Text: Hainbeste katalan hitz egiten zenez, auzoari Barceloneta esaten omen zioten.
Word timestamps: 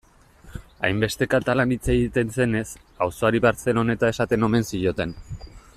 Hainbeste 0.87 1.27
katalan 1.33 1.73
hitz 1.75 1.83
egiten 1.95 2.33
zenez, 2.37 2.65
auzoari 3.07 3.43
Barceloneta 3.47 4.11
esaten 4.15 4.49
omen 4.49 4.67
zioten. 4.73 5.15